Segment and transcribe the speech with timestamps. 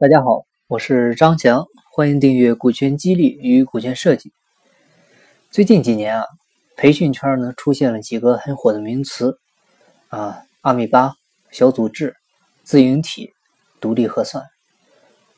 [0.00, 4.32] 大家好，我是张强，欢迎订阅股权激励与股权设计。
[5.50, 6.24] 最近几年啊，
[6.76, 9.40] 培训圈呢出现了几个很火的名词
[10.06, 11.14] 啊，阿米巴、
[11.50, 12.14] 小组织、
[12.62, 13.32] 自营体、
[13.80, 14.44] 独立核算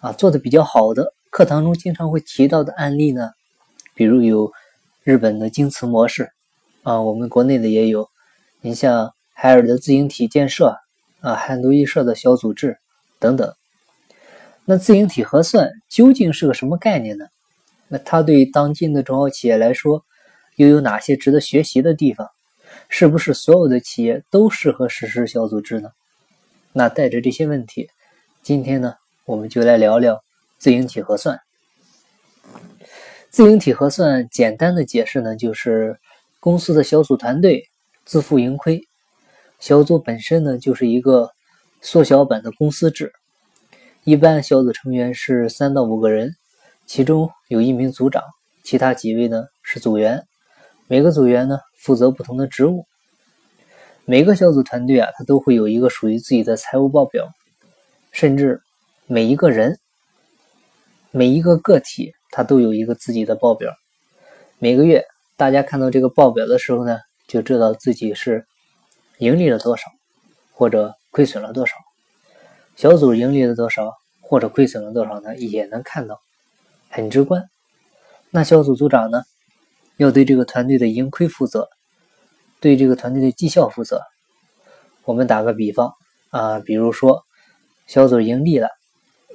[0.00, 3.30] 啊，做的比较好的，课堂中经常会提到的案例呢，
[3.94, 4.50] 比如有
[5.04, 6.32] 日本的京瓷模式
[6.82, 8.08] 啊，我们国内的也有，
[8.60, 10.76] 你像海尔的自营体建设
[11.20, 12.80] 啊，汉都易社的小组织
[13.20, 13.54] 等等。
[14.70, 17.24] 那自营体核算究竟是个什么概念呢？
[17.88, 20.04] 那它对当今的中小企业来说，
[20.56, 22.28] 又有哪些值得学习的地方？
[22.90, 25.88] 是不是所有的企业都适合实施小组织呢？
[26.74, 27.88] 那带着这些问题，
[28.42, 30.22] 今天呢，我们就来聊聊
[30.58, 31.40] 自营体核算。
[33.30, 35.98] 自营体核算简单的解释呢，就是
[36.40, 37.70] 公司的小组团队
[38.04, 38.86] 自负盈亏，
[39.60, 41.30] 小组本身呢就是一个
[41.80, 43.10] 缩小版的公司制。
[44.08, 46.34] 一般小组成员是三到五个人，
[46.86, 48.22] 其中有一名组长，
[48.64, 50.26] 其他几位呢是组员。
[50.86, 52.86] 每个组员呢负责不同的职务。
[54.06, 57.28] 每个小组团队啊，他都会有一个属于自己的财务报表，
[58.10, 58.62] 甚至
[59.04, 59.78] 每一个人、
[61.10, 63.74] 每一个个体，他都有一个自己的报表。
[64.58, 65.04] 每个月
[65.36, 68.46] 大家看到这个报表的时候呢，就知道自己是
[69.18, 69.82] 盈利了多少，
[70.54, 71.74] 或者亏损了多少。
[72.74, 73.92] 小组盈利了多少，
[74.28, 75.34] 或者亏损了多少呢？
[75.36, 76.20] 也能看到，
[76.90, 77.48] 很直观。
[78.30, 79.22] 那小组组长呢，
[79.96, 81.66] 要对这个团队的盈亏负责，
[82.60, 84.02] 对这个团队的绩效负责。
[85.04, 85.94] 我们打个比方
[86.28, 87.24] 啊，比如说
[87.86, 88.68] 小组盈利了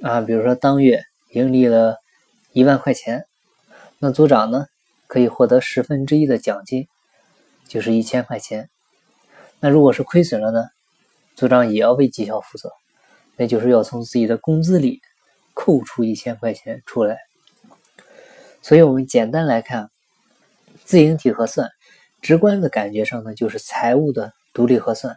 [0.00, 1.96] 啊，比如说当月盈利了
[2.52, 3.24] 一万块钱，
[3.98, 4.66] 那组长呢
[5.08, 6.86] 可以获得十分之一的奖金，
[7.66, 8.70] 就是一千块钱。
[9.58, 10.68] 那如果是亏损了呢，
[11.34, 12.70] 组长也要为绩效负责。
[13.36, 15.00] 那就是要从自己的工资里
[15.54, 17.18] 扣除一千块钱出来，
[18.62, 19.90] 所以我们简单来看，
[20.84, 21.70] 自营体核算，
[22.22, 25.16] 直观的感觉上呢，就是财务的独立核算。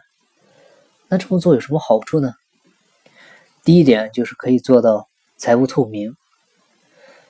[1.08, 2.34] 那这么做有什么好处呢？
[3.64, 6.14] 第一点就是可以做到财务透明。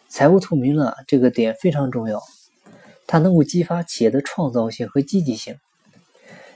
[0.08, 2.22] 财务透明了，这个点非常重要，
[3.06, 5.58] 它能够激发企业的创造性和积极性。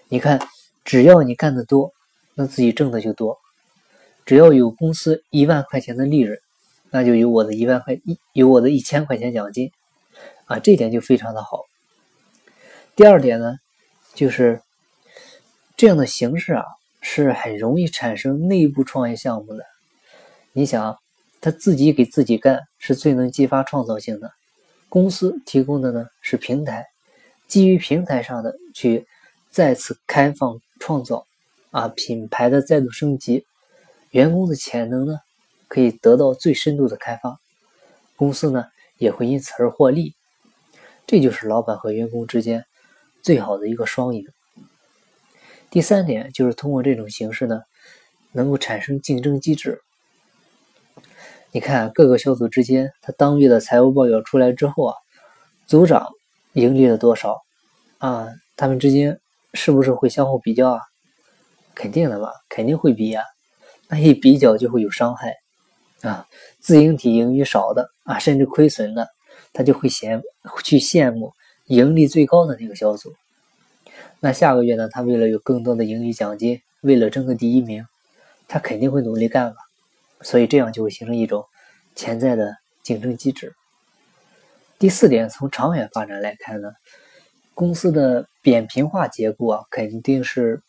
[0.08, 0.40] 你看，
[0.84, 1.92] 只要你干得多，
[2.34, 3.41] 那自己挣的就多。
[4.24, 6.38] 只要有公司一万块钱的利润，
[6.90, 9.72] 那就有我的一万块一有我的一千块钱奖金，
[10.44, 11.64] 啊，这点就非常的好。
[12.94, 13.56] 第二点呢，
[14.14, 14.60] 就是
[15.76, 16.64] 这样的形式啊，
[17.00, 19.64] 是很容易产生内部创业项目的。
[20.52, 20.98] 你想，
[21.40, 24.30] 他自己给自己干是最能激发创造性的，
[24.88, 26.86] 公司提供的呢是平台，
[27.48, 29.06] 基于平台上的去
[29.50, 31.26] 再次开放创造，
[31.70, 33.46] 啊，品牌的再度升级。
[34.12, 35.18] 员工的潜能呢，
[35.68, 37.40] 可以得到最深度的开发，
[38.14, 38.66] 公司呢
[38.98, 40.14] 也会因此而获利，
[41.06, 42.66] 这就是老板和员工之间
[43.22, 44.26] 最好的一个双赢。
[45.70, 47.62] 第三点就是通过这种形式呢，
[48.32, 49.80] 能够产生竞争机制。
[51.50, 54.94] 你看各个小组之间，他当月的财务报表出来之后啊，
[55.66, 56.06] 组长
[56.52, 57.40] 盈利了多少
[57.96, 58.28] 啊？
[58.56, 59.18] 他们之间
[59.54, 60.80] 是不是会相互比较啊？
[61.74, 63.22] 肯定的吧，肯定会比呀。
[63.92, 65.36] 那一比较就会有伤害
[66.00, 66.26] 啊！
[66.60, 69.06] 自营体盈余少的啊，甚至亏损的，
[69.52, 70.22] 他就会嫌
[70.64, 71.30] 去羡慕
[71.66, 73.12] 盈利最高的那个小组。
[74.18, 77.84] 那下个月呢，他为了有更多的盈余奖金，为了争个第一名，
[78.48, 79.56] 他肯定会努力干了。
[80.22, 81.44] 所以这样就会形成一种
[81.94, 83.52] 潜在的竞争机制。
[84.78, 86.72] 第四点，从长远发展来看呢，
[87.52, 90.62] 公司的扁平化结构啊，肯定是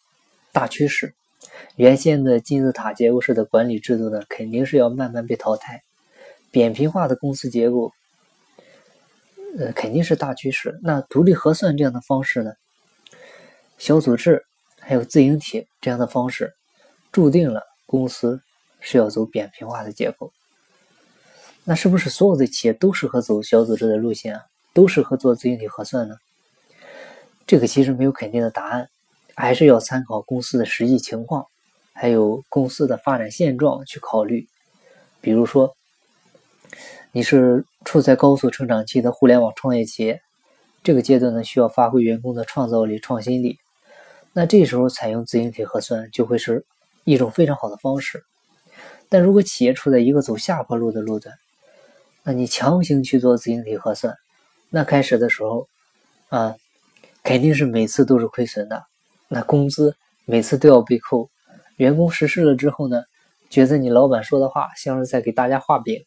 [0.52, 1.14] 大趋势。
[1.76, 5.82] 原先的金字塔结构式的管理制度呢，肯定是要慢慢被淘汰。
[6.52, 7.92] 扁平化的公司结构，
[9.58, 10.80] 呃，肯定是大趋势。
[10.84, 12.54] 那独立核算这样的方式呢，
[13.78, 14.46] 小组织
[14.80, 16.54] 还有自营体这样的方式，
[17.12, 18.42] 注定了公司
[18.80, 20.32] 是要走扁平化的结构。
[21.64, 24.42] 那是不是所有的企业都适合走小组织的路线啊？
[24.74, 26.16] 都适合做自营体核算呢？
[27.48, 28.90] 这个其实没有肯定的答案。
[29.36, 31.46] 还是要参考公司的实际情况，
[31.94, 34.48] 还有公司的发展现状去考虑。
[35.22, 35.76] 比如说，
[37.12, 40.22] 你是处在高速成长期的互联网创业企业，
[40.84, 43.58] 这个阶段呢需要发挥员工的创造力、创新力，
[44.34, 46.66] 那这时候采用自营体核算就会是
[47.04, 48.24] 一种非常好的方式。
[49.10, 51.36] 但如果企业处在一个走下坡路的路段，
[52.24, 54.16] 那你强行去做自营体核算，
[54.70, 55.68] 那开始的时候
[56.30, 56.56] 啊，
[57.24, 58.84] 肯定是每次都是亏损的。
[59.34, 59.96] 那工资
[60.26, 61.32] 每次都要被扣，
[61.78, 63.04] 员工实施了之后呢，
[63.50, 66.06] 觉得你老板说的话像是在给大家画饼，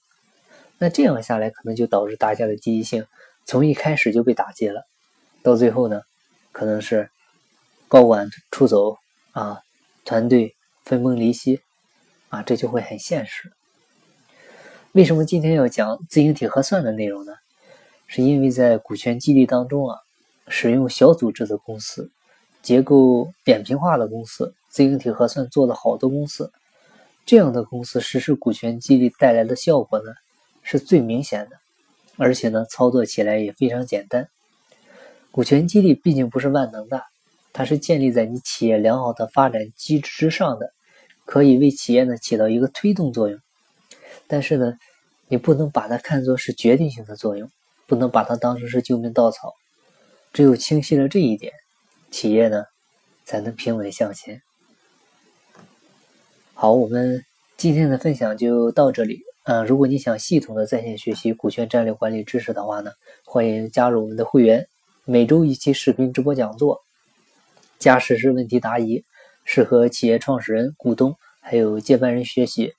[0.79, 3.05] 那这样下来可能就导致大家的积极性
[3.45, 4.87] 从一开始就被打击了，
[5.43, 6.03] 到最后呢，
[6.53, 7.11] 可能是
[7.89, 8.97] 高管出走
[9.33, 9.61] 啊，
[10.05, 11.61] 团队分崩离析
[12.29, 13.51] 啊，这就会很现实。
[14.93, 17.33] 为什么今天要讲自营体核算的内容呢？
[18.07, 19.99] 是因为在股权激励当中啊，
[20.47, 22.13] 使用小组织的公司。
[22.67, 26.51] 结构扁平化的公司，自营体核算做的好的公司，
[27.25, 30.07] 这样的公司实施股权激励带来的效果呢，
[30.65, 31.57] 是最明显的，
[32.17, 34.29] 而且呢，操作起来也非常简单。
[35.31, 37.05] 股权激励毕竟不是万能的，
[37.53, 40.73] 它是建立在你企业良好的发展机制之上的，
[41.25, 43.39] 可以为企业呢起到一个推动作用。
[44.27, 44.77] 但是呢，
[45.29, 47.49] 你不能把它看作是决定性的作用，
[47.87, 49.55] 不能把它当成是救命稻草。
[50.33, 51.53] 只有清晰了这一点。
[52.11, 52.65] 企业呢，
[53.25, 54.41] 才能平稳向前。
[56.55, 57.23] 好，我们
[57.57, 59.21] 今天的分享就到这里。
[59.45, 62.91] 嗯，如果你想系统的在线学习股权战略管理知识的话呢，
[63.25, 64.67] 欢迎加入我们的会员，
[65.05, 66.83] 每周一期视频直播讲座，
[67.79, 69.05] 加实时问题答疑，
[69.45, 72.73] 适合企业创始人、股东还有接班人学习。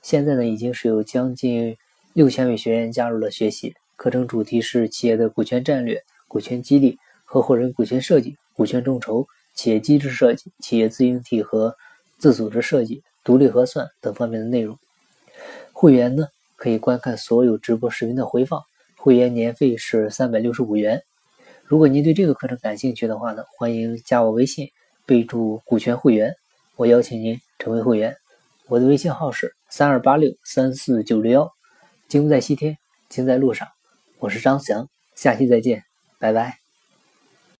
[0.00, 1.76] 现在呢，已经是有将近
[2.12, 3.74] 六千位学员加入了学习。
[3.96, 8.36] 课程主题是企业的股权战略、股权激励、合伙人股权设计。
[8.54, 11.76] 股权众筹、企业机制设计、企业自营体和
[12.18, 14.78] 自组织设计、独立核算等方面的内容。
[15.72, 18.62] 会员呢可以观看所有直播视频的回放，
[18.96, 21.02] 会员年费是三百六十五元。
[21.64, 24.68] 如果您对这个课程感兴趣的话呢，欢迎加我微信，
[25.04, 26.34] 备注“股权会员”，
[26.76, 28.16] 我邀请您成为会员。
[28.68, 31.50] 我的微信号是三二八六三四九六幺。
[32.06, 32.76] 金不在西天，
[33.08, 33.66] 金在路上。
[34.18, 35.82] 我是张翔，下期再见，
[36.18, 36.63] 拜拜。